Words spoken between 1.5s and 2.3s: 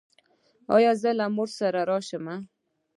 سره راشم؟